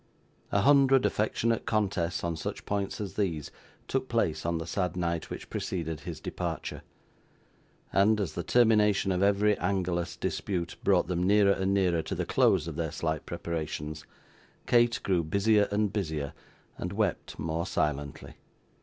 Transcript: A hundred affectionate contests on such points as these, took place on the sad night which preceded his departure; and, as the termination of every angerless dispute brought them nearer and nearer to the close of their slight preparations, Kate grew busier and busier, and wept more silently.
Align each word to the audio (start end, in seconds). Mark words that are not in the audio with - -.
A 0.51 0.61
hundred 0.61 1.05
affectionate 1.05 1.67
contests 1.67 2.23
on 2.23 2.35
such 2.35 2.65
points 2.65 2.99
as 2.99 3.13
these, 3.13 3.51
took 3.87 4.09
place 4.09 4.47
on 4.47 4.57
the 4.57 4.65
sad 4.65 4.97
night 4.97 5.29
which 5.29 5.47
preceded 5.47 5.99
his 5.99 6.19
departure; 6.19 6.81
and, 7.93 8.19
as 8.19 8.33
the 8.33 8.41
termination 8.41 9.11
of 9.11 9.21
every 9.21 9.55
angerless 9.57 10.19
dispute 10.19 10.75
brought 10.83 11.05
them 11.07 11.21
nearer 11.21 11.51
and 11.53 11.75
nearer 11.75 12.01
to 12.01 12.15
the 12.15 12.25
close 12.25 12.67
of 12.67 12.77
their 12.77 12.91
slight 12.91 13.27
preparations, 13.27 14.03
Kate 14.65 14.99
grew 15.03 15.23
busier 15.23 15.67
and 15.71 15.93
busier, 15.93 16.33
and 16.79 16.93
wept 16.93 17.37
more 17.37 17.67
silently. 17.67 18.33